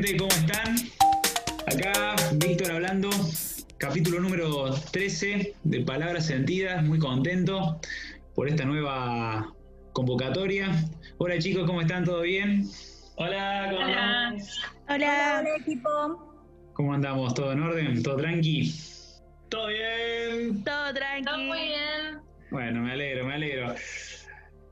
[0.00, 0.16] gente?
[0.16, 0.76] ¿Cómo están?
[1.66, 3.10] Acá Víctor hablando,
[3.76, 7.78] capítulo número 13 de Palabras Sentidas, muy contento
[8.34, 9.52] por esta nueva
[9.92, 10.70] convocatoria.
[11.18, 12.04] Hola chicos, ¿cómo están?
[12.04, 12.66] ¿Todo bien?
[13.16, 14.34] Hola, ¿cómo Hola.
[14.88, 15.40] Hola.
[15.42, 15.90] Hola, equipo.
[16.72, 17.34] ¿Cómo andamos?
[17.34, 18.02] ¿Todo en orden?
[18.02, 18.74] ¿Todo tranqui?
[19.50, 20.64] Todo bien.
[20.64, 21.24] Todo tranqui.
[21.24, 22.20] Todo muy bien.
[22.50, 23.74] Bueno, me alegro, me alegro.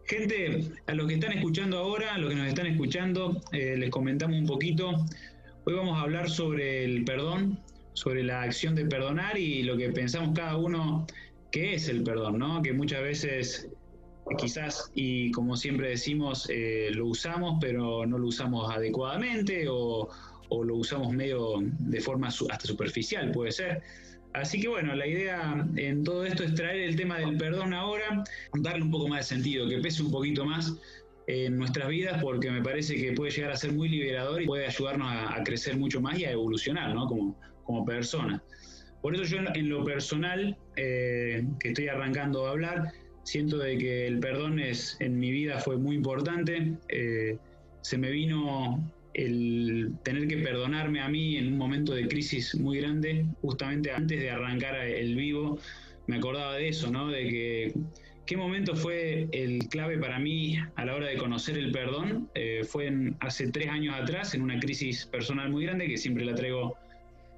[0.09, 3.91] Gente, a los que están escuchando ahora, a los que nos están escuchando, eh, les
[3.91, 5.05] comentamos un poquito.
[5.65, 7.61] Hoy vamos a hablar sobre el perdón,
[7.93, 11.07] sobre la acción de perdonar y lo que pensamos cada uno
[11.51, 12.63] que es el perdón, ¿no?
[12.63, 13.69] Que muchas veces
[14.39, 20.09] quizás, y como siempre decimos, eh, lo usamos, pero no lo usamos adecuadamente o,
[20.49, 23.83] o, lo usamos medio de forma hasta superficial, puede ser.
[24.35, 28.25] Así que bueno, la idea en todo esto es traer el tema del perdón ahora,
[28.61, 30.75] darle un poco más de sentido, que pese un poquito más
[31.27, 34.67] en nuestras vidas, porque me parece que puede llegar a ser muy liberador y puede
[34.67, 37.07] ayudarnos a, crecer mucho más y a evolucionar, ¿no?
[37.07, 38.43] Como, como persona.
[39.03, 42.93] Por eso yo en lo personal, eh, que estoy arrancando a hablar,
[43.25, 46.75] siento de que el perdón es, en mi vida fue muy importante.
[46.89, 47.37] Eh,
[47.83, 48.83] se me vino
[49.19, 54.21] el tener que perdonarme a mí en un momento de crisis muy grande, justamente antes
[54.21, 55.59] de arrancar el vivo,
[56.07, 57.09] me acordaba de eso, ¿no?
[57.09, 57.73] De que
[58.27, 62.31] qué momento fue el clave para mí a la hora de conocer el perdón.
[62.35, 66.37] Eh, fue hace tres años atrás, en una crisis personal muy grande que siempre la
[66.37, 66.77] traigo,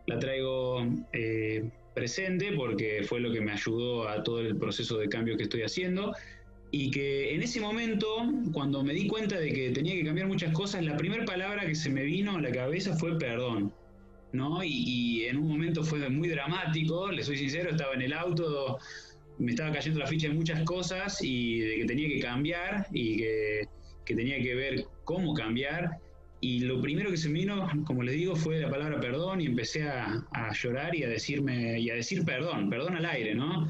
[0.06, 1.64] la traigo eh,
[1.95, 5.62] presente porque fue lo que me ayudó a todo el proceso de cambio que estoy
[5.62, 6.14] haciendo
[6.73, 8.07] y que en ese momento,
[8.53, 11.75] cuando me di cuenta de que tenía que cambiar muchas cosas, la primera palabra que
[11.75, 13.73] se me vino a la cabeza fue perdón.
[14.33, 14.63] ¿no?
[14.63, 18.79] Y, en un momento fue muy dramático, le soy sincero, estaba en el auto,
[19.39, 23.17] me estaba cayendo la ficha de muchas cosas y de que tenía que cambiar y
[23.17, 23.69] que,
[24.05, 25.98] que tenía que ver cómo cambiar.
[26.42, 29.47] Y lo primero que se me vino, como les digo, fue la palabra perdón y
[29.47, 33.69] empecé a, a, llorar y a decirme y a decir perdón, perdón al aire, ¿no?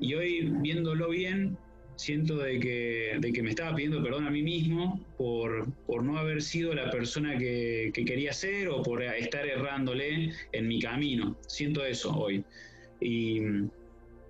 [0.00, 1.56] Y hoy viéndolo bien,
[1.98, 6.16] siento de que, de que me estaba pidiendo perdón a mí mismo por, por no
[6.16, 11.36] haber sido la persona que, quería ser o por estar errándole en mi camino.
[11.48, 12.44] Siento eso hoy.
[13.00, 13.40] Y,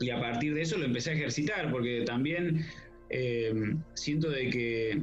[0.00, 2.64] y a partir de eso lo empecé a ejercitar, porque también
[3.10, 3.52] eh,
[3.92, 5.02] siento de que,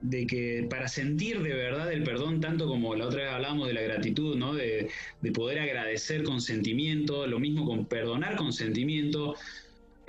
[0.00, 3.74] de que para sentir de verdad el perdón, tanto como la otra vez hablamos de
[3.74, 4.52] la gratitud, ¿no?
[4.54, 4.88] de,
[5.20, 9.36] de poder agradecer con sentimiento, lo mismo con perdonar con sentimiento,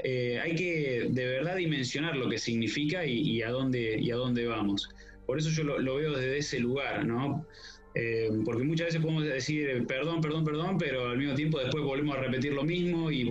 [0.03, 4.47] eh, hay que de verdad dimensionar lo que significa y, a, dónde, y a dónde
[4.47, 4.89] vamos.
[5.25, 7.45] Por eso yo lo, veo desde ese lugar, ¿no?
[7.94, 12.17] Eh, porque muchas veces podemos decir perdón, perdón, perdón, pero al mismo tiempo después volvemos
[12.17, 13.29] a repetir lo mismo y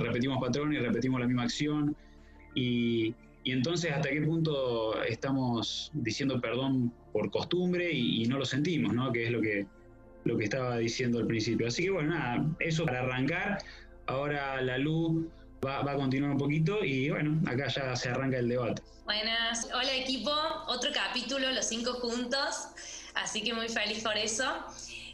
[0.00, 1.96] repetimos patrón y repetimos la misma acción.
[2.54, 3.14] Y,
[3.44, 9.12] entonces, ¿hasta qué punto estamos diciendo perdón por costumbre y, no lo sentimos, ¿no?
[9.12, 9.66] Que es lo que,
[10.24, 11.66] lo que estaba diciendo al principio.
[11.68, 13.58] Así que bueno, nada, eso para arrancar.
[14.06, 15.24] Ahora la luz
[15.64, 18.82] va, a continuar un poquito y bueno, acá ya se arranca el debate.
[19.04, 20.32] Buenas, hola equipo,
[20.68, 22.68] otro capítulo, los cinco juntos,
[23.14, 24.44] así que muy feliz por eso.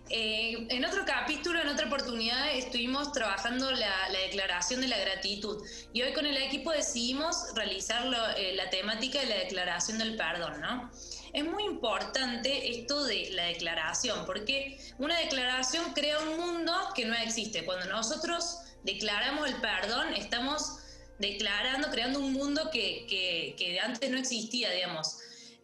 [0.08, 6.02] Eh, en otro capítulo, en otra oportunidad, estuvimos trabajando la, declaración de la gratitud y
[6.02, 8.04] hoy con el equipo decidimos realizar
[8.36, 10.90] eh, la temática de la declaración del perdón, ¿no?
[11.32, 17.14] Es muy importante esto de la declaración, porque una declaración crea un mundo que no
[17.14, 17.64] existe.
[17.64, 20.78] Cuando nosotros declaramos el perdón, estamos
[21.18, 25.18] declarando, creando un mundo que, que, antes no existía, digamos.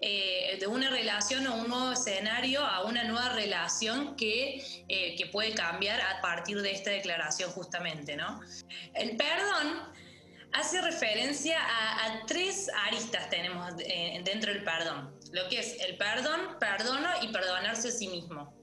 [0.05, 5.27] Eh, de una relación o un nuevo escenario a una nueva relación que, eh, que,
[5.27, 8.41] puede cambiar a partir de esta declaración justamente, ¿no?
[8.95, 9.93] El perdón
[10.53, 16.59] hace referencia a, tres aristas tenemos eh, dentro del perdón, lo que es el perdón,
[16.59, 18.62] perdono y perdonarse a sí mismo.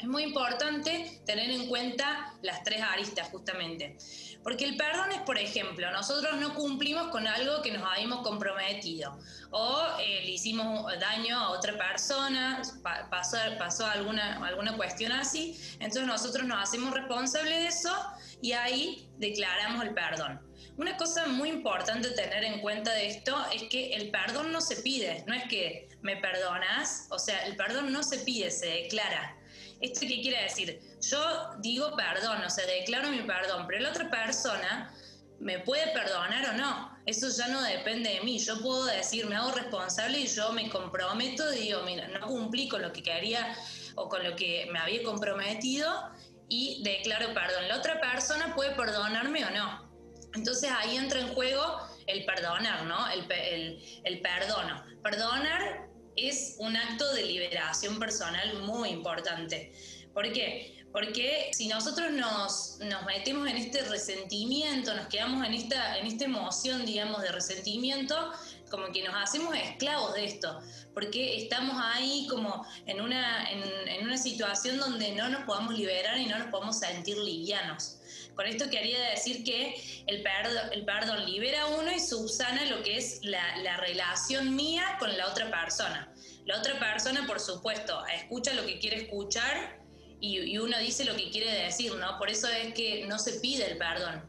[0.00, 3.98] Es muy importante tener en cuenta las tres aristas justamente.
[4.42, 9.18] Porque el perdón es, por ejemplo, nosotros no cumplimos con algo que nos habíamos comprometido
[9.50, 12.62] o eh, le hicimos daño a otra persona,
[13.10, 17.94] pasó, pasó alguna, alguna cuestión así, entonces nosotros nos hacemos responsables de eso
[18.40, 20.40] y ahí declaramos el perdón.
[20.78, 24.76] Una cosa muy importante tener en cuenta de esto es que el perdón no se
[24.76, 29.36] pide, no es que me perdonas, o sea, el perdón no se pide, se declara.
[29.80, 30.80] ¿Esto qué quiere decir?
[31.00, 34.94] Yo digo perdón, o sea, declaro mi perdón, pero la otra persona
[35.38, 36.98] me puede perdonar o no.
[37.06, 38.38] Eso ya no depende de mí.
[38.38, 42.82] Yo puedo decir, me hago responsable y yo me comprometo, digo, mira, no cumplí con
[42.82, 43.56] lo que quería
[43.94, 46.10] o con lo que me había comprometido
[46.48, 47.68] y declaro perdón.
[47.68, 49.90] La otra persona puede perdonarme o no.
[50.34, 53.08] Entonces ahí entra en juego el perdonar, ¿no?
[53.10, 54.84] El, el, el perdono.
[55.02, 55.89] Perdonar
[56.28, 59.72] es un acto de liberación personal muy importante.
[60.12, 60.80] ¿Por qué?
[60.92, 66.24] Porque si nosotros nos, nos, metemos en este resentimiento, nos quedamos en esta, en esta
[66.24, 68.32] emoción, digamos, de resentimiento,
[68.70, 70.60] como que nos hacemos esclavos de esto,
[70.94, 76.26] porque estamos ahí como en una, en, una situación donde no nos podamos liberar y
[76.26, 77.98] no nos podemos sentir livianos.
[78.34, 82.82] Con esto quería decir que el, perdón, el perdón libera a uno y subsana lo
[82.82, 86.09] que es la, la relación mía con la otra persona.
[86.50, 89.78] La otra persona, por supuesto, escucha lo que quiere escuchar
[90.20, 92.18] y, uno dice lo que quiere decir, ¿no?
[92.18, 94.20] Por eso es que no se pide el perdón.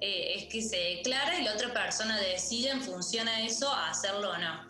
[0.00, 4.30] Eh, es que se declara y la otra persona decide en función a eso hacerlo
[4.30, 4.68] o no.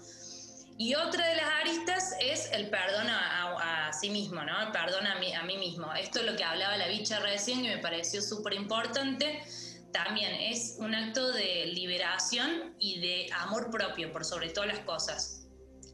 [0.78, 4.62] Y otra de las aristas es el perdón a, sí mismo, ¿no?
[4.62, 5.92] El perdón a mí, a mí mismo.
[5.92, 9.44] Esto es lo que hablaba la bicha recién y me pareció súper importante.
[9.92, 15.44] También es un acto de liberación y de amor propio por sobre todas las cosas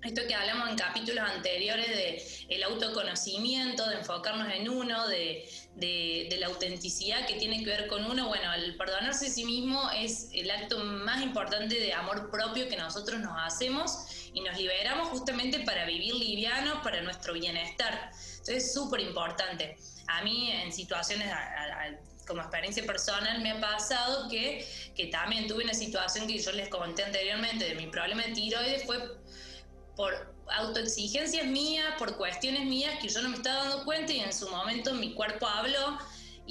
[0.02, 6.36] esto que hablamos en capítulos anteriores de el autoconocimiento, de enfocarnos en uno, de, de,
[6.38, 10.28] la autenticidad que tiene que ver con uno, bueno, el perdonarse a sí mismo es
[10.32, 15.60] el acto más importante de amor propio que nosotros nos hacemos y nos liberamos justamente
[15.60, 18.10] para vivir livianos, para nuestro bienestar.
[18.12, 19.76] Entonces es súper importante.
[20.08, 21.28] A mí en situaciones
[22.26, 24.64] como experiencia personal me ha pasado que,
[24.94, 28.84] que también tuve una situación que yo les comenté anteriormente de mi problema de tiroides,
[28.84, 29.19] fue
[29.96, 34.32] por autoexigencias mías, por cuestiones mías que yo no me estaba dando cuenta y en
[34.32, 35.98] su momento mi cuerpo habló.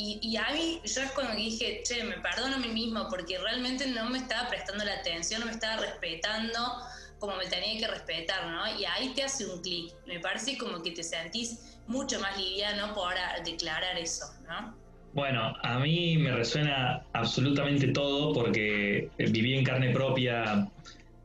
[0.01, 3.85] Y, a mí, yo es cuando dije, che, me perdono a mí mismo porque realmente
[3.85, 6.57] no me estaba prestando la atención, no me estaba respetando
[7.19, 8.79] como me tenía que respetar, ¿no?
[8.79, 9.93] Y ahí te hace un clic.
[10.07, 13.13] Me parece como que te sentís mucho más liviano por
[13.43, 14.73] declarar eso, ¿no?
[15.13, 20.69] Bueno, a mí me resuena absolutamente todo porque viví en carne propia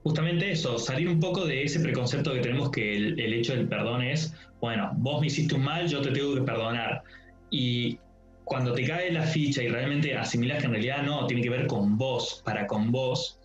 [0.04, 4.02] justamente eso, salir un poco de ese preconcepto que tenemos que el, hecho del perdón
[4.02, 7.02] es, bueno, vos me hiciste un mal, yo te tengo que perdonar.
[7.50, 7.98] Y
[8.44, 11.66] cuando te cae la ficha y realmente asimilas que en realidad no, tiene que ver
[11.66, 13.40] con vos, para con vos,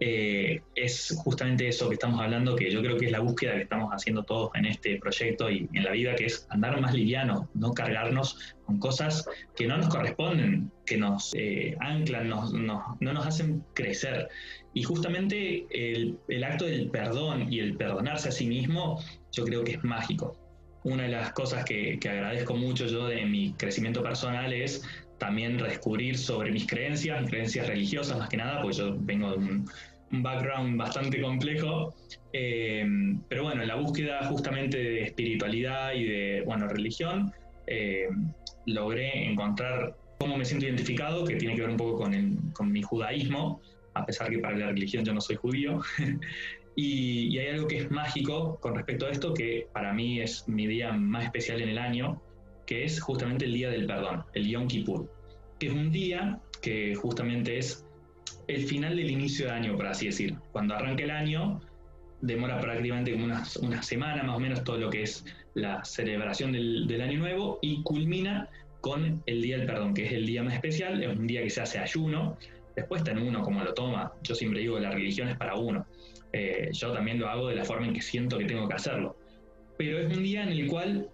[0.00, 3.62] eh, es justamente eso que estamos hablando, que yo creo que es la búsqueda que
[3.62, 7.48] estamos haciendo todos en este proyecto y en la vida, que es andar más liviano,
[7.54, 13.64] no cargarnos con cosas que no nos corresponden, que nos eh, anclan, no nos hacen
[13.74, 14.28] crecer.
[14.76, 19.02] Y justamente el, acto del perdón y el perdonarse a sí mismo,
[19.32, 20.36] yo creo que es mágico.
[20.84, 24.82] Una de las cosas que, agradezco mucho yo de mi crecimiento personal es
[25.18, 29.36] también descubrir sobre mis creencias, mis creencias religiosas más que nada, porque yo vengo de
[29.36, 29.70] un,
[30.08, 31.92] background bastante complejo,
[32.32, 32.86] eh,
[33.28, 37.32] pero bueno, en la búsqueda justamente de espiritualidad y de, bueno, religión,
[37.66, 38.06] eh,
[38.66, 42.82] logré encontrar cómo me siento identificado, que tiene que ver un poco con, con mi
[42.82, 43.60] judaísmo,
[43.94, 45.80] a pesar que para la religión yo no soy judío.
[46.76, 50.66] y, hay algo que es mágico con respecto a esto, que para mí es mi
[50.66, 52.20] día más especial en el año,
[52.66, 55.10] que es justamente el Día del Perdón, el Yom Kippur,
[55.58, 57.86] que es un día que justamente es
[58.48, 60.36] el final del inicio de año, por así decir.
[60.52, 61.60] Cuando arranca el año,
[62.20, 65.24] demora prácticamente como una, una semana más o menos todo lo que es
[65.54, 68.48] la celebración del, del, año nuevo y culmina
[68.80, 71.50] con el Día del Perdón, que es el día más especial, es un día que
[71.50, 72.36] se hace ayuno,
[72.76, 74.12] Después está en uno como lo toma.
[74.22, 75.86] Yo siempre digo, la religión es para uno.
[76.32, 79.16] Eh, yo también lo hago de la forma en que siento que tengo que hacerlo.
[79.78, 81.08] Pero es un día en el cual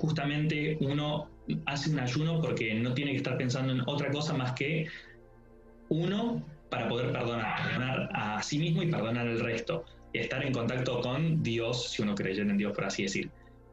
[0.00, 1.28] justamente uno
[1.66, 4.86] hace un ayuno porque no tiene que estar pensando en otra cosa más que
[5.88, 9.84] uno para poder perdonar, perdonar a sí mismo y perdonar al resto.
[10.12, 13.30] Y estar en contacto con Dios, si uno cree en Dios, por así decir.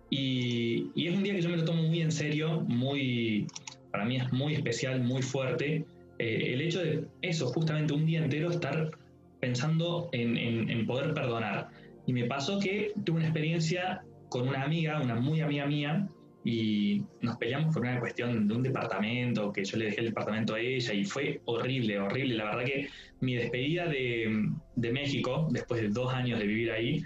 [0.10, 3.48] Y, y es un día que yo me lo tomo muy en serio, muy,
[3.92, 5.86] para mí es muy especial, muy fuerte
[6.20, 8.92] eh, el hecho de eso, justamente un día entero estar
[9.40, 11.70] pensando en, poder perdonar.
[12.06, 16.08] Y me pasó que tuve una experiencia con una amiga, una muy amiga mía,
[16.50, 20.56] y nos peleamos por una cuestión de un departamento, que yo le dejé el departamento
[20.56, 22.36] a ella, y fue horrible, horrible.
[22.36, 22.88] La verdad que
[23.20, 24.54] mi despedida de,
[24.94, 27.04] México, después de dos años de vivir ahí,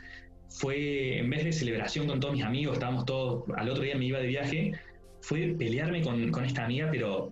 [0.47, 4.05] fue, en vez de celebración con todos mis amigos, estábamos todos, al otro día me
[4.05, 4.73] iba de viaje,
[5.21, 7.31] fue pelearme con, con esta amiga, pero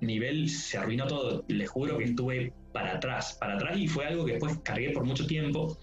[0.00, 1.44] nivel se arruinó todo.
[1.48, 5.04] Les juro que estuve para atrás, para atrás y fue algo que después cargué por
[5.04, 5.76] mucho tiempo.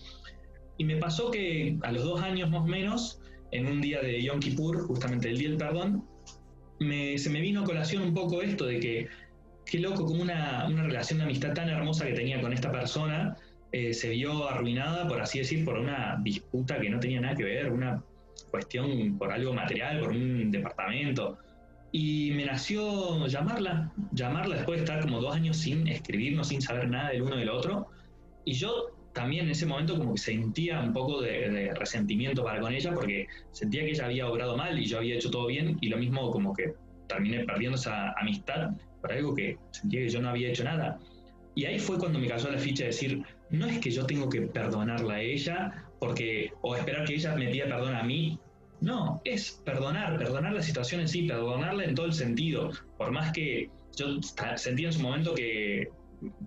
[0.80, 3.22] Y me pasó que a los dos años más o menos,
[3.52, 6.06] en un día de Yom Kippur, justamente el día del perdón,
[6.80, 9.08] se me vino a colación un poco esto de que,
[9.66, 13.36] qué loco, como una, relación de amistad tan hermosa que tenía con esta persona
[13.72, 17.44] eh, se vio arruinada, por así decir, por una disputa que no tenía nada que
[17.44, 18.04] ver, una
[18.50, 21.38] cuestión por algo material, por un departamento.
[21.92, 26.90] Y me nació llamarla, llamarla después de estar como dos años sin escribirnos, sin saber
[26.90, 27.88] nada del uno del otro.
[28.46, 32.74] Y yo también en ese momento como que sentía un poco de, resentimiento para con
[32.74, 35.90] ella porque sentía que ella había obrado mal y yo había hecho todo bien y
[35.90, 36.74] lo mismo como que
[37.08, 41.00] terminé perdiendo esa amistad por algo que sentía que yo no había hecho nada.
[41.56, 44.30] Y ahí fue cuando me cayó la ficha de decir, no es que yo tengo
[44.30, 48.40] que perdonarla a ella porque o esperar que ella me pida perdón a mí.
[48.82, 52.72] No, es perdonar, perdonar la situación en sí, perdonarla en todo el sentido.
[52.98, 54.22] Por más que yo
[54.56, 55.90] sentí en su momento que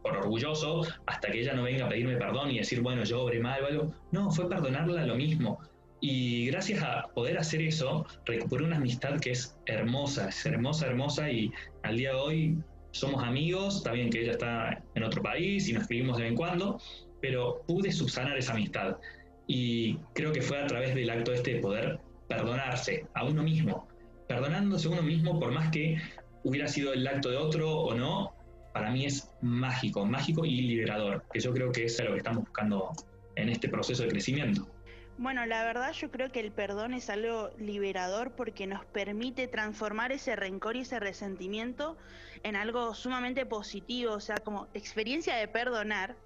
[0.02, 3.40] por orgulloso hasta que ella no venga a pedirme perdón y decir, bueno, yo obré
[3.40, 3.94] mal o algo.
[4.10, 5.58] No, fue perdonarla lo mismo.
[6.00, 11.30] Y gracias a poder hacer eso, recuperé una amistad que es hermosa, es hermosa, hermosa
[11.30, 11.52] y
[11.84, 12.58] al día de hoy
[12.90, 16.32] somos amigos, está bien que ella está en otro país y nos escribimos de vez
[16.32, 16.80] en cuando,
[17.20, 18.96] pero pude subsanar esa amistad.
[19.46, 23.86] Y creo que fue a través del acto este de poder perdonarse a uno mismo,
[24.28, 25.98] perdonándose a uno mismo por más que
[26.44, 28.34] hubiera sido el acto de otro o no,
[28.72, 32.44] para mí es mágico, mágico y liberador, que yo creo que es lo que estamos
[32.44, 32.92] buscando
[33.36, 34.66] en este proceso de crecimiento.
[35.18, 40.10] Bueno, la verdad yo creo que el perdón es algo liberador porque nos permite transformar
[40.10, 41.98] ese rencor y ese resentimiento
[42.42, 46.16] en algo sumamente positivo, o sea, como experiencia de perdonar.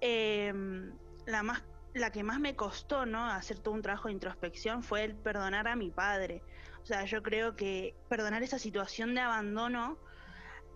[0.00, 0.92] Em,
[1.26, 1.62] la más
[1.94, 3.24] la que más me costó, ¿no?
[3.24, 6.42] Hacer todo un trabajo de introspección fue el perdonar a mi padre.
[6.82, 9.96] O sea, yo creo que perdonar esa situación de abandono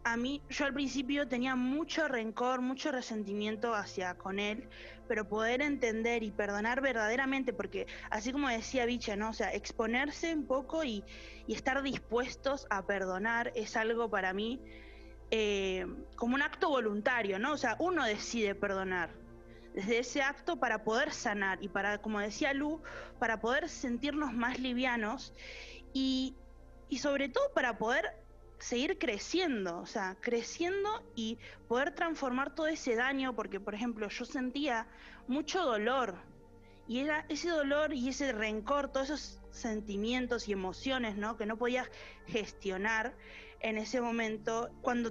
[0.04, 4.68] a mí, yo al principio tenía mucho rencor, mucho resentimiento hacia con él,
[5.06, 9.30] pero poder entender y perdonar verdaderamente, porque así como decía Bicha, ¿no?
[9.30, 11.04] O sea, exponerse un poco y,
[11.48, 14.60] estar dispuestos a perdonar es algo para mí
[15.30, 17.52] eh, como un acto voluntario, ¿no?
[17.52, 19.08] O sea, uno decide perdonar
[19.74, 22.82] desde ese acto para poder sanar y para, como decía Lu,
[23.18, 25.32] para poder sentirnos más livianos
[25.94, 26.34] y,
[26.90, 28.04] y sobre todo para poder
[28.58, 31.38] seguir creciendo, o sea, creciendo y
[31.68, 34.86] poder transformar todo ese daño, porque por ejemplo yo sentía
[35.28, 36.16] mucho dolor
[36.86, 41.36] y era ese dolor y ese rencor, todos esos sentimientos y emociones, ¿no?
[41.36, 41.88] Que no podía
[42.26, 43.14] gestionar
[43.60, 45.10] en ese momento, cuando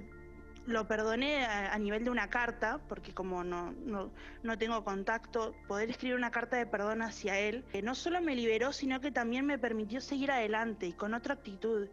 [0.66, 4.10] lo perdoné a, nivel de una carta, porque como no, no,
[4.42, 8.36] no, tengo contacto, poder escribir una carta de perdón hacia él, eh, no solo me
[8.36, 11.88] liberó, sino que también me permitió seguir adelante y con otra actitud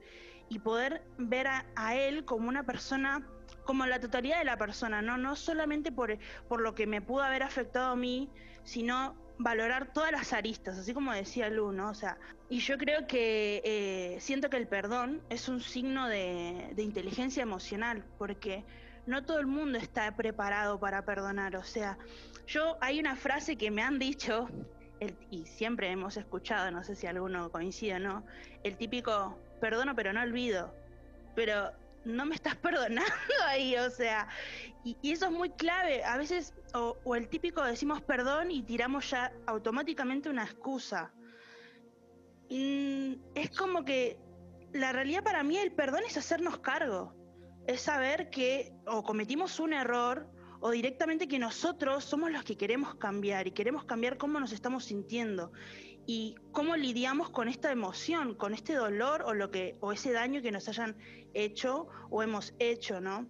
[0.49, 3.27] y poder ver a, él como una persona,
[3.63, 5.17] como la totalidad de la persona, ¿no?
[5.17, 8.29] No solamente por, por lo que me pudo haber afectado a mí,
[8.63, 11.89] sino valorar todas las aristas, así como decía Lu, ¿no?
[11.89, 12.17] O sea,
[12.49, 17.43] y yo creo que eh, siento que el perdón es un signo de, de, inteligencia
[17.43, 18.63] emocional, porque
[19.05, 21.55] no todo el mundo está preparado para perdonar.
[21.57, 21.97] O sea,
[22.47, 24.47] yo hay una frase que me han dicho,
[25.29, 28.25] y siempre hemos escuchado, no sé si alguno coincide o no,
[28.63, 30.71] el típico perdono pero no olvido.
[31.33, 31.71] Pero
[32.05, 34.27] no me estás perdonando ahí, o sea,
[34.83, 36.03] y, eso es muy clave.
[36.03, 41.11] A veces, o, el típico decimos perdón y tiramos ya automáticamente una excusa.
[42.49, 44.19] Mm, es como que
[44.71, 47.15] la realidad para mí el perdón es hacernos cargo,
[47.65, 50.29] es saber que o cometimos un error
[50.59, 54.85] o directamente que nosotros somos los que queremos cambiar y queremos cambiar cómo nos estamos
[54.85, 55.51] sintiendo
[56.07, 60.41] y cómo lidiamos con esta emoción, con este dolor o lo que o ese daño
[60.41, 60.95] que nos hayan
[61.33, 63.27] hecho o hemos hecho, ¿no?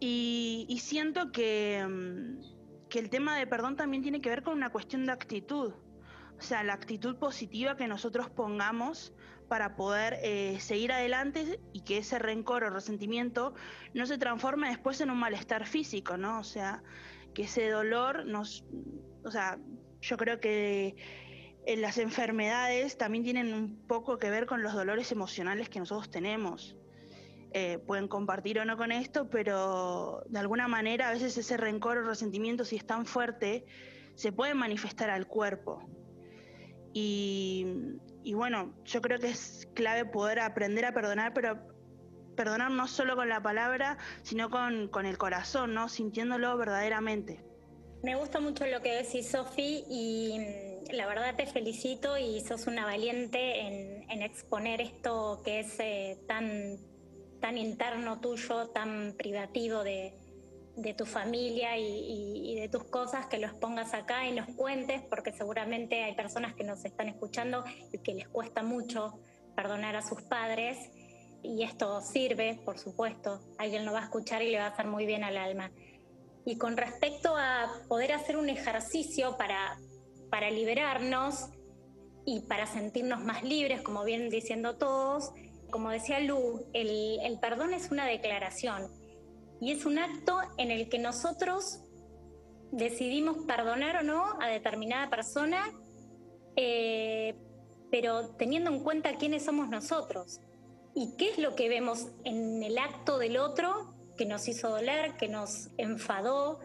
[0.00, 4.70] Y, siento que, mm, que el tema de perdón también tiene que ver con una
[4.70, 5.72] cuestión de actitud,
[6.38, 9.14] o sea, la actitud positiva que nosotros pongamos
[9.48, 13.54] para poder eh, seguir adelante y que ese rencor o resentimiento
[13.94, 16.40] no se transforme después en un malestar físico, ¿no?
[16.40, 16.82] O sea,
[17.34, 18.64] que ese dolor nos,
[19.24, 19.58] o sea,
[20.00, 20.96] yo creo que
[21.66, 26.10] eh, las enfermedades también tienen un poco que ver con los dolores emocionales que nosotros
[26.10, 26.76] tenemos.
[27.52, 31.98] Eh, pueden compartir o no con esto, pero de alguna manera a veces ese rencor
[31.98, 33.64] o resentimiento, si es tan fuerte,
[34.14, 35.88] se puede manifestar al cuerpo.
[36.92, 37.64] Y,
[38.34, 41.58] bueno, yo creo que es clave poder aprender a perdonar, pero
[42.36, 45.88] perdonar no solo con la palabra, sino con, con el corazón, ¿no?
[45.88, 47.44] Sintiéndolo verdaderamente.
[48.02, 50.38] Me gusta mucho lo que decís, Sofi, y
[50.94, 56.78] la verdad te felicito y sos una valiente en, exponer esto que es eh, tan,
[57.40, 60.14] tan interno tuyo, tan privativo de,
[60.96, 66.02] tu familia y, de tus cosas, que los pongas acá y nos cuentes, porque seguramente
[66.02, 69.18] hay personas que nos están escuchando y que les cuesta mucho
[69.54, 70.78] perdonar a sus padres.
[71.42, 74.86] Y esto sirve, por supuesto, alguien lo va a escuchar y le va a hacer
[74.86, 75.70] muy bien al alma.
[76.46, 79.78] Y con respecto a poder hacer un ejercicio para
[80.34, 81.50] para liberarnos
[82.26, 85.30] y para sentirnos más libres, como vienen diciendo todos.
[85.70, 88.90] Como decía Lu, el, perdón es una declaración
[89.60, 91.82] y es un acto en el que nosotros
[92.72, 95.70] decidimos perdonar o no a determinada persona,
[96.56, 97.36] eh,
[97.92, 100.40] pero teniendo en cuenta quiénes somos nosotros
[100.96, 105.16] y qué es lo que vemos en el acto del otro que nos hizo doler,
[105.16, 106.58] que nos enfadó,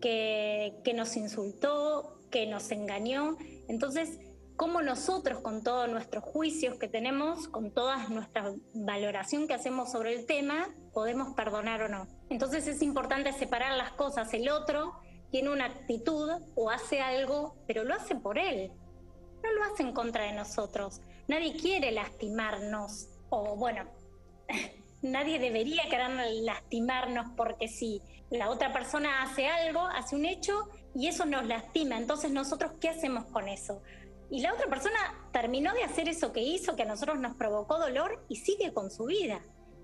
[0.00, 3.36] que nos insultó, que nos engañó.
[3.68, 4.18] Entonces,
[4.60, 10.14] cómo nosotros con todos nuestros juicios que tenemos, con toda nuestra valoración que hacemos sobre
[10.14, 12.06] el tema, podemos perdonar o no.
[12.28, 14.34] Entonces es importante separar las cosas.
[14.34, 18.70] El otro tiene una actitud o hace algo, pero lo hace por él,
[19.42, 21.00] no lo hace en contra de nosotros.
[21.26, 23.84] Nadie quiere lastimarnos, o bueno,
[25.02, 26.10] nadie debería querer
[26.42, 31.96] lastimarnos porque si la otra persona hace algo, hace un hecho y eso nos lastima.
[31.96, 33.82] Entonces nosotros, ¿qué hacemos con eso?
[34.30, 34.98] Y la otra persona
[35.32, 38.90] terminó de hacer eso que hizo, que a nosotros nos provocó dolor y sigue con
[38.90, 39.40] su vida.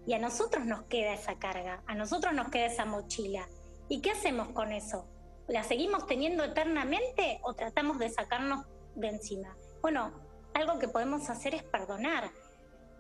[0.06, 3.48] Y a nosotros nos queda esa carga, a nosotros nos queda esa mochila.
[3.88, 5.08] ¿Y qué hacemos con eso?
[5.48, 9.56] ¿La seguimos teniendo eternamente o tratamos de sacarnos de encima?
[9.82, 10.12] Bueno,
[10.54, 12.30] algo que podemos hacer es perdonar.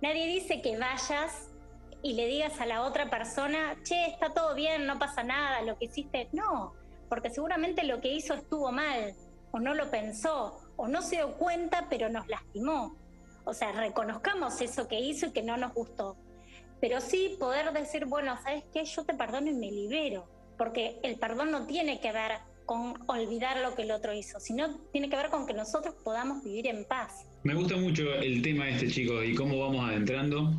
[0.02, 1.50] Nadie dice que vayas
[2.02, 5.78] y le digas a la otra persona, che, está todo bien, no pasa nada, lo
[5.78, 6.28] que hiciste.
[6.32, 6.74] No,
[7.08, 9.14] porque seguramente lo que hizo estuvo mal,
[9.52, 12.96] o no lo pensó, o no se dio cuenta, pero nos lastimó.
[13.44, 16.16] O sea, reconozcamos eso que hizo y que no nos gustó.
[16.80, 18.84] Pero sí poder decir, bueno, ¿sabes qué?
[18.84, 20.28] Yo te perdono y me libero.
[20.58, 22.32] Porque el perdón no tiene que ver
[22.66, 26.42] con olvidar lo que el otro hizo, sino tiene que ver con que nosotros podamos
[26.42, 27.24] vivir en paz.
[27.44, 30.52] Me gusta mucho el tema este, chicos, y cómo vamos adentrando.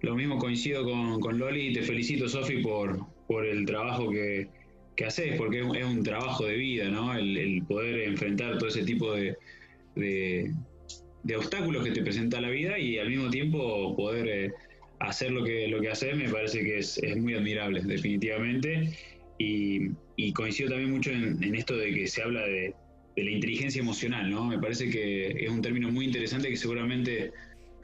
[0.00, 4.48] Lo mismo coincido con, con Loli y te felicito, Sofi, por, por el trabajo que,
[4.98, 7.16] que haces, porque es un, trabajo de vida, ¿no?
[7.16, 9.36] El, poder enfrentar todo ese tipo de,
[9.94, 14.52] de, obstáculos que te presenta la vida y al mismo tiempo poder eh,
[14.98, 18.90] hacer lo que, lo que haces me parece que es, es muy admirable, definitivamente.
[19.38, 19.92] Y,
[20.32, 22.74] coincido también mucho en, esto de que se habla de,
[23.16, 24.46] la inteligencia emocional, ¿no?
[24.46, 27.30] Me parece que es un término muy interesante que seguramente,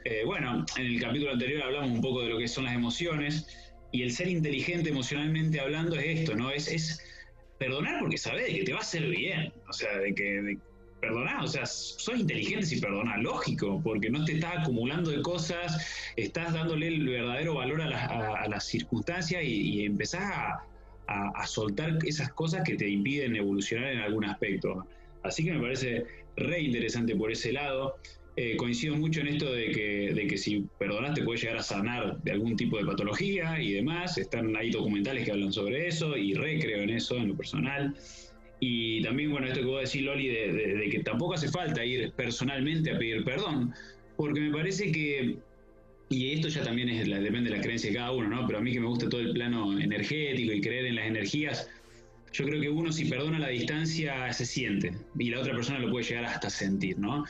[0.03, 3.64] eh, bueno, en el capítulo anterior hablamos un poco de lo que son las emociones
[3.95, 6.51] y el ser inteligente emocionalmente hablando es esto, ¿no?
[6.51, 7.01] Es, es
[7.57, 10.57] perdonar porque sabes que te va a hacer bien, o sea, de que
[10.99, 16.11] perdonar, o sea, sos inteligente si perdonás, lógico, porque no te estás acumulando de cosas,
[16.15, 20.63] estás dándole el verdadero valor a, las circunstancias y, y empezás a,
[21.07, 24.85] a, soltar esas cosas que te impiden evolucionar en algún aspecto.
[25.23, 26.05] Así que me parece
[26.35, 27.97] re interesante por ese lado.
[28.37, 31.63] Eh, coincido mucho en esto de que, de que si perdonas te puede llegar a
[31.63, 34.17] sanar de algún tipo de patología y demás.
[34.17, 37.95] Están ahí documentales que hablan sobre eso y recreo en eso, en lo personal.
[38.59, 42.91] Y también, bueno, esto que vos decís, Loli, de, que tampoco hace falta ir personalmente
[42.91, 43.73] a pedir perdón,
[44.17, 45.37] porque me parece que,
[46.09, 48.47] y esto ya también es depende de la creencia de cada uno, ¿no?
[48.47, 51.69] Pero a mí que me gusta todo el plano energético y creer en las energías,
[52.33, 55.89] yo creo que uno si perdona la distancia se siente y la otra persona lo
[55.89, 57.23] puede llegar hasta sentir, ¿no?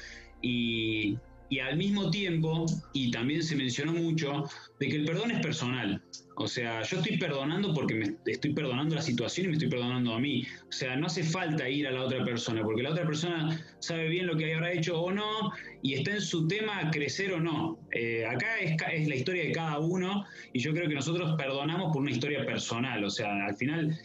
[0.46, 1.18] Y,
[1.60, 4.44] al mismo tiempo, y también se mencionó mucho,
[4.80, 6.04] de que el perdón es personal.
[6.36, 10.14] O sea, yo estoy perdonando porque me estoy perdonando la situación y me estoy perdonando
[10.14, 10.46] a mí.
[10.68, 14.10] O sea, no hace falta ir a la otra persona, porque la otra persona sabe
[14.10, 17.80] bien lo que habrá hecho o no y está en su tema crecer o no.
[17.94, 21.94] Eh, acá es, es, la historia de cada uno y yo creo que nosotros perdonamos
[21.94, 23.04] por una historia personal.
[23.06, 23.98] O sea, al final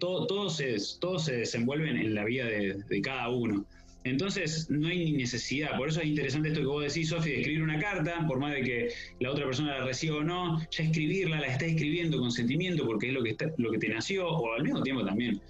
[0.00, 3.64] todo, todo, se, todo se desenvuelve en la vida de cada uno.
[4.04, 5.76] Entonces, no hay ni necesidad.
[5.76, 8.54] Por eso es interesante esto que vos decís, Sofi, de escribir una carta, por más
[8.54, 12.30] de que la otra persona la reciba o no, ya escribirla, la está escribiendo con
[12.30, 15.40] sentimiento porque es lo que, lo que te nació, o al mismo tiempo también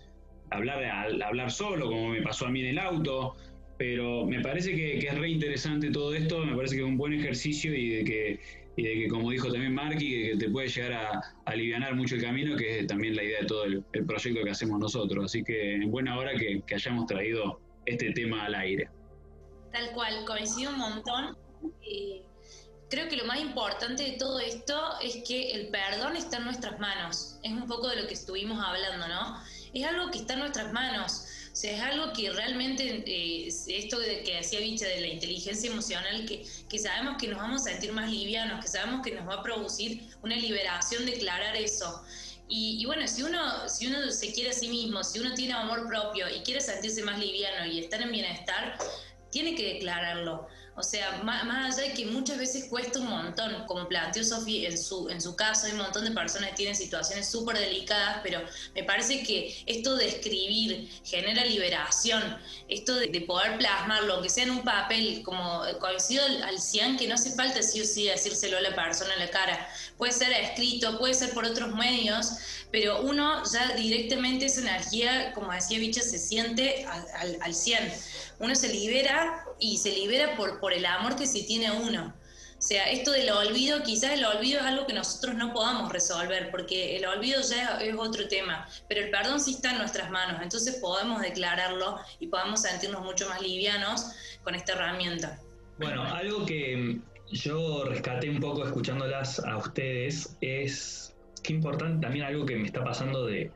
[0.51, 0.83] hablar,
[1.23, 3.37] hablar solo, como me pasó a mí en el auto.
[3.79, 7.15] Pero me parece que, es re interesante todo esto, me parece que es un buen
[7.15, 8.41] ejercicio y de que,
[8.77, 12.21] y de que como dijo también Marky, que te puede llegar a, aliviar mucho el
[12.21, 15.25] camino, que es también la idea de todo el, proyecto que hacemos nosotros.
[15.25, 17.59] Así que en buena hora que hayamos traído
[17.91, 18.89] este tema al aire.
[19.73, 21.37] Tal cual, coincido un montón.
[21.83, 22.23] Eh,
[22.89, 26.79] creo que lo más importante de todo esto es que el perdón está en nuestras
[26.81, 27.39] manos.
[27.43, 29.41] Es un poco de lo que estuvimos hablando, ¿no?
[29.73, 31.25] Es algo que está en nuestras manos.
[31.53, 35.71] O sea, es algo que realmente, eh, esto de que hacía Bicha de la inteligencia
[35.71, 39.29] emocional, que, que sabemos que nos vamos a sentir más livianos, que sabemos que nos
[39.29, 42.03] va a producir una liberación declarar eso.
[42.53, 45.87] Y, bueno, si uno, si uno se quiere a sí mismo, si uno tiene amor
[45.87, 48.77] propio y quiere sentirse más liviano y estar en bienestar,
[49.31, 50.49] tiene que declararlo.
[50.81, 51.45] O sea, más,
[51.79, 55.37] allá de que muchas veces cuesta un montón, como planteó Sofi en su, en su
[55.37, 58.41] caso, hay un montón de personas que tienen situaciones súper delicadas, pero
[58.75, 62.39] me parece que esto de escribir genera liberación,
[62.69, 67.07] esto de, poder plasmarlo, aunque sea en un papel, como coincido al, al cian, que
[67.07, 70.33] no hace falta sí o sí decírselo a la persona en la cara, puede ser
[70.33, 72.33] escrito, puede ser por otros medios,
[72.73, 77.93] pero uno ya directamente esa energía, como decía Bicha, se siente al, al, 100.
[78.39, 82.15] Uno se libera y se libera por, por el amor que se tiene a uno.
[82.59, 86.51] O sea, esto del olvido, quizás el olvido es algo que nosotros no podamos resolver,
[86.51, 90.43] porque el olvido ya es otro tema, pero el perdón sí está en nuestras manos,
[90.43, 94.13] entonces podemos declararlo y podemos sentirnos mucho más livianos
[94.45, 95.41] con esta herramienta.
[95.79, 97.01] Bueno, algo que
[97.33, 102.85] yo rescaté un poco escuchándolas a ustedes es qué importante también algo que me está
[102.85, 103.51] pasando de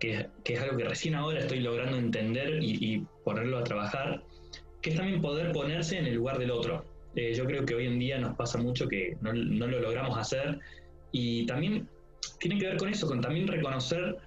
[0.00, 4.22] que, es algo que recién ahora estoy logrando entender y, ponerlo a trabajar,
[4.82, 6.84] que es también poder ponerse en el lugar del otro.
[7.14, 10.16] Eh, yo creo que hoy en día nos pasa mucho que no, no, lo logramos
[10.16, 10.58] hacer
[11.10, 11.88] y también
[12.38, 14.18] tiene que ver con eso, con también reconocer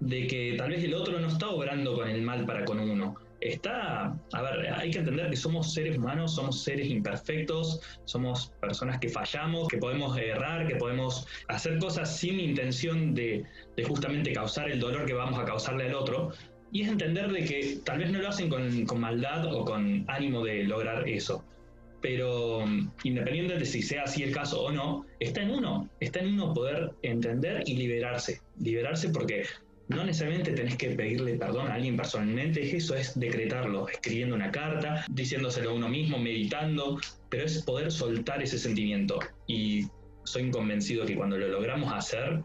[0.00, 3.16] de que tal vez el otro no está obrando con el mal para con uno,
[3.42, 8.98] está, a ver, hay que entender que somos seres humanos, somos seres imperfectos, somos personas
[9.00, 13.44] que fallamos, que podemos errar, que podemos hacer cosas sin intención de,
[13.86, 16.30] justamente causar el dolor que vamos a causarle al otro.
[16.72, 20.04] Y es entender de que tal vez no lo hacen con, con maldad o con
[20.08, 21.44] ánimo de lograr eso.
[22.00, 22.64] Pero
[23.04, 26.52] independiente de si sea así el caso o no, está en uno, está en uno
[26.52, 28.40] poder entender y liberarse.
[28.58, 29.44] Liberarse porque
[29.88, 35.04] no necesariamente tenés que pedirle perdón a alguien personalmente, eso es decretarlo, escribiendo una carta,
[35.10, 39.18] diciéndoselo a uno mismo, meditando, pero es poder soltar ese sentimiento.
[39.46, 39.86] Y
[40.24, 42.42] soy convencido que cuando lo logramos hacer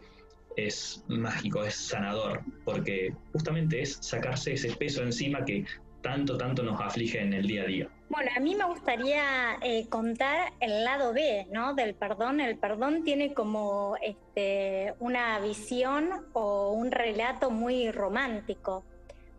[0.66, 5.64] es mágico, es sanador, porque justamente es sacarse ese peso encima que
[6.02, 7.88] tanto, tanto nos aflige en el día a día.
[8.08, 11.74] Bueno, a mí me gustaría eh, contar el lado B, ¿no?
[11.74, 12.40] Del perdón.
[12.40, 18.84] El perdón tiene como este, una visión o un relato muy romántico.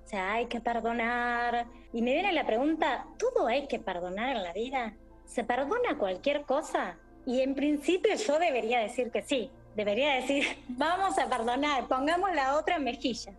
[0.05, 1.65] O sea, hay que perdonar.
[1.93, 4.93] Y me viene la pregunta, ¿todo hay que perdonar en la vida?
[5.25, 6.97] ¿Se perdona cualquier cosa?
[7.25, 9.51] Y en principio yo debería decir que sí.
[9.79, 13.31] Debería decir, vamos a perdonar, pongamos la otra mejilla.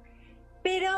[0.62, 0.90] Pero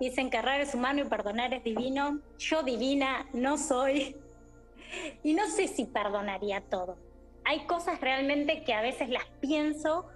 [0.00, 2.20] Dicen que errar es humano y perdonar es divino.
[2.38, 4.16] Yo divina no soy.
[5.22, 6.96] Y no sé si perdonaría todo.
[7.44, 10.06] Hay cosas realmente que a veces las pienso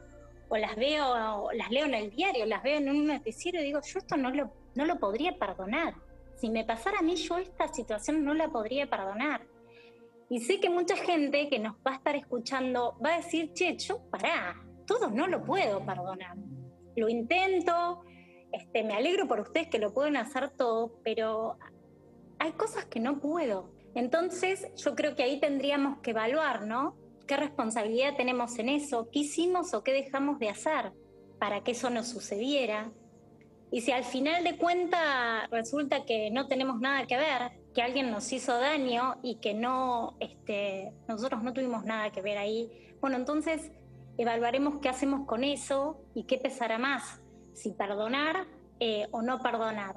[0.49, 3.64] o las veo, o las leo en el diario, las veo en un noticiero y
[3.64, 5.92] digo, yo esto no lo, no lo podría perdonar.
[6.37, 9.42] Si me pasara a mí, yo esta situación no la podría perdonar.
[10.31, 13.77] Y sé que mucha gente que nos va a estar escuchando va a decir, che,
[13.77, 16.37] yo pará, todo no lo puedo perdonar.
[16.97, 18.03] Lo intento,
[18.53, 21.57] este, me alegro por ustedes que lo pueden hacer todo, pero
[22.38, 23.71] hay cosas que no puedo.
[23.95, 26.97] Entonces, yo creo que ahí tendríamos que evaluar, ¿no?
[27.27, 29.09] ¿Qué responsabilidad tenemos en eso?
[29.11, 30.92] ¿Qué hicimos o qué dejamos de hacer
[31.38, 32.92] para que eso no sucediera?
[33.71, 38.11] Y si al final de cuentas resulta que no tenemos nada que ver, que alguien
[38.11, 43.16] nos hizo daño y que no, este, nosotros no tuvimos nada que ver ahí, bueno,
[43.16, 43.73] entonces
[44.22, 47.20] evaluaremos qué hacemos con eso y qué pesará más,
[47.52, 48.46] si perdonar
[48.80, 49.96] eh, o no perdonar.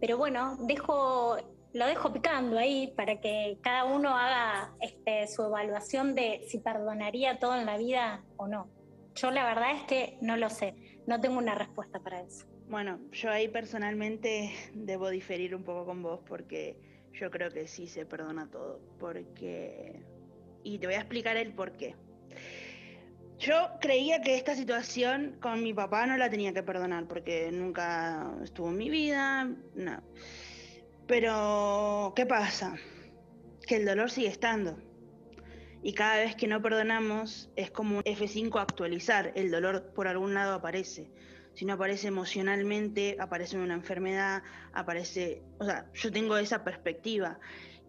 [0.00, 1.36] Pero bueno, dejo,
[1.72, 7.38] lo dejo picando ahí para que cada uno haga este, su evaluación de si perdonaría
[7.38, 8.68] todo en la vida o no.
[9.14, 10.74] Yo la verdad es que no lo sé,
[11.06, 12.46] no tengo una respuesta para eso.
[12.68, 16.76] Bueno, yo ahí personalmente debo diferir un poco con vos porque
[17.12, 20.02] yo creo que sí se perdona todo, porque...
[20.62, 21.94] Y te voy a explicar el por qué.
[23.38, 28.32] Yo creía que esta situación con mi papá no la tenía que perdonar porque nunca
[28.42, 30.02] estuvo en mi vida, no.
[31.06, 32.74] Pero, ¿qué pasa?
[33.64, 34.76] Que el dolor sigue estando.
[35.82, 40.34] Y cada vez que no perdonamos es como un F5 actualizar, el dolor por algún
[40.34, 41.12] lado aparece.
[41.54, 47.38] Si no aparece emocionalmente, aparece una enfermedad, aparece, o sea, yo tengo esa perspectiva.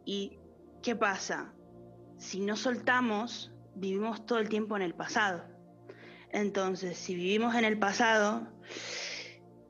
[0.06, 0.38] ¿Y
[0.84, 1.54] qué pasa?
[2.18, 5.44] Si no soltamos, vivimos todo el tiempo en el pasado.
[6.32, 8.48] Entonces, si vivimos en el pasado,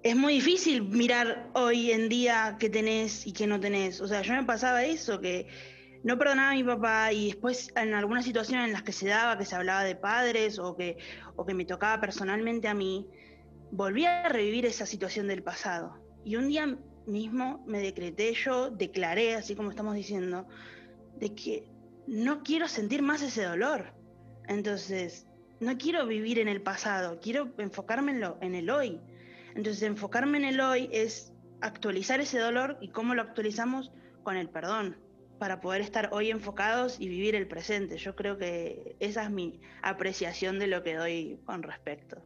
[0.03, 4.01] es muy difícil mirar hoy en día qué tenés y qué no tenés.
[4.01, 5.47] O sea, yo me pasaba eso, que
[6.03, 9.37] no perdonaba a mi papá y después en algunas situaciones en las que se daba,
[9.37, 10.97] que se hablaba de padres o que,
[11.35, 13.07] o que me tocaba personalmente a mí,
[13.71, 15.95] volví a revivir esa situación del pasado.
[16.23, 20.47] Y un día mismo me decreté, yo declaré, así como estamos diciendo,
[21.17, 21.69] de que
[22.07, 23.93] no quiero sentir más ese dolor.
[24.49, 25.27] Entonces,
[25.59, 28.99] no quiero vivir en el pasado, quiero enfocarme en, el hoy.
[29.55, 31.31] Entonces, enfocarme en el hoy es
[31.61, 33.91] actualizar ese dolor y cómo lo actualizamos
[34.23, 34.97] con el perdón.
[35.37, 37.97] para poder estar hoy enfocados y vivir el presente.
[37.97, 42.21] Yo creo que esa es mi apreciación de lo que doy con respecto.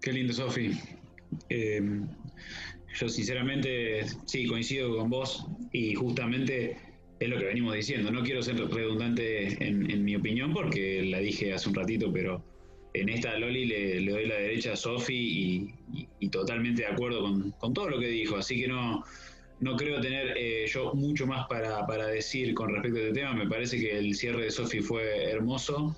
[0.00, 0.80] Qué lindo, Sofi.
[1.50, 1.82] Eh,
[2.94, 6.78] yo sinceramente sí coincido con vos y justamente
[7.20, 8.10] es lo que venimos diciendo.
[8.10, 12.42] No quiero ser redundante en, mi opinión porque la dije hace un ratito, pero
[12.92, 15.74] en esta Loli le, doy la derecha a Sofi
[16.20, 17.22] y, totalmente de acuerdo
[17.58, 18.36] con, todo lo que dijo.
[18.36, 19.04] Así que no,
[19.60, 23.34] no creo tener eh, yo mucho más para, decir con respecto a este tema.
[23.34, 25.96] Me parece que el cierre de Sofi fue hermoso.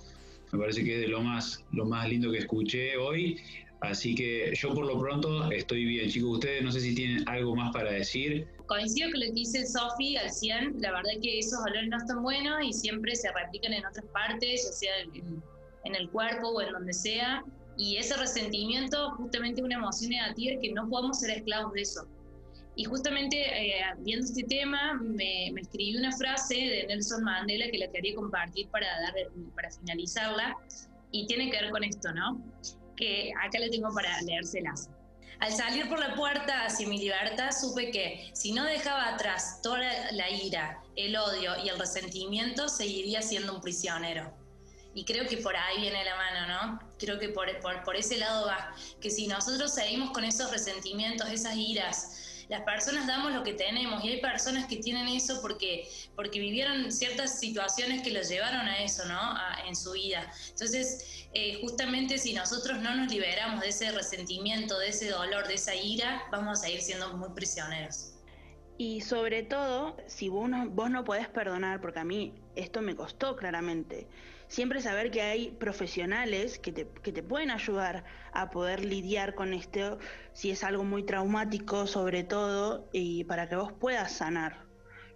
[0.52, 3.38] Me parece que es de lo más, lo más lindo que escuché hoy.
[3.81, 6.09] Así que yo por lo pronto estoy bien.
[6.09, 8.47] Chicos, ustedes no sé si tienen algo más para decir.
[8.67, 10.81] Coincido con lo que dice Sofi al 100.
[10.81, 14.65] La verdad que esos olores no están buenos y siempre se replican en otras partes,
[14.65, 15.43] ya sea en,
[15.85, 17.45] en el cuerpo o en donde sea.
[17.77, 22.09] Y ese resentimiento justamente una emoción negativa que no podemos ser esclavos de eso.
[22.77, 27.79] Y justamente eh, viendo este tema, me, me, escribí una frase de Nelson Mandela que
[27.79, 29.15] la quería compartir para, dar,
[29.55, 30.55] para finalizarla,
[31.11, 32.39] y tiene que ver con esto, ¿no?
[32.97, 34.89] Que acá le tengo para leérselas.
[35.39, 39.79] Al salir por la puerta hacia mi libertad, supe que si no dejaba atrás toda
[40.13, 44.33] la ira, el odio y el resentimiento, seguiría siendo un prisionero.
[44.95, 46.89] Y creo que por ahí viene la mano, ¿no?
[46.99, 48.75] Creo que por, por, por ese lado va.
[48.99, 54.05] Que si nosotros seguimos con esos resentimientos, esas iras, las personas damos lo que tenemos
[54.05, 58.83] y hay personas que tienen eso porque, porque vivieron ciertas situaciones que los llevaron a
[58.83, 59.37] eso, ¿no?
[59.67, 60.31] en su vida.
[60.51, 65.55] Entonces, eh, justamente si nosotros no nos liberamos de ese resentimiento, de ese dolor, de
[65.55, 68.13] esa ira, vamos a ir siendo muy prisioneros.
[68.79, 72.95] Y sobre todo, si vos no, vos no podés perdonar, porque a mí esto me
[72.95, 74.07] costó claramente,
[74.49, 79.53] siempre saber que hay profesionales que te, que te pueden ayudar a poder lidiar con
[79.55, 79.99] esto,
[80.33, 84.65] si es algo muy traumático sobre todo, y para que vos puedas sanar.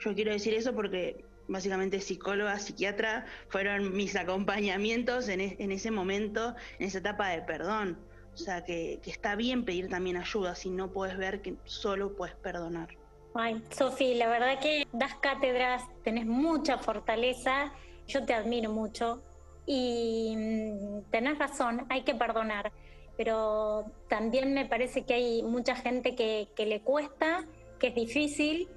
[0.01, 6.55] Yo quiero decir eso porque básicamente psicóloga, psiquiatra, fueron mis acompañamientos en, en ese momento,
[6.79, 7.99] en esa etapa de perdón.
[8.33, 12.15] O sea, que, que está bien pedir también ayuda si no puedes ver que solo
[12.15, 12.89] puedes perdonar.
[13.35, 17.73] Ay, Sofi, la verdad que das cátedras, tenés mucha fortaleza
[18.11, 19.23] yo te admiro mucho
[19.67, 22.73] y mm, tenés razón, hay que perdonar,
[23.17, 27.45] pero también me parece que hay mucha gente que, le cuesta,
[27.79, 28.69] que es difícil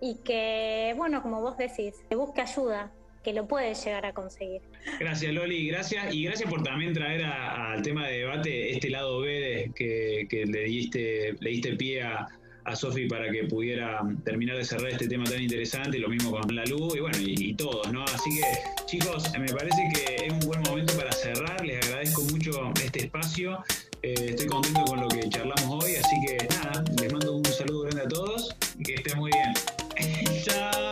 [0.00, 4.62] y que, bueno, como vos decís, que busque ayuda, que lo puede llegar a conseguir.
[5.00, 9.72] Gracias Loli, gracias y gracias por también traer al tema de debate este lado B
[9.74, 12.26] que, que le, diste, le diste pie a,
[12.68, 16.54] a Sofi para que pudiera terminar de cerrar este tema tan interesante, lo mismo con
[16.54, 18.04] la luz y bueno, y, todos, ¿no?
[18.04, 22.72] Así que chicos, me parece que es un buen momento para cerrar, les agradezco mucho
[22.84, 23.58] este espacio,
[24.02, 27.82] eh, estoy contento con lo que charlamos hoy, así que nada, les mando un saludo
[27.82, 29.52] grande a todos y que estén muy bien.
[30.44, 30.87] Chao.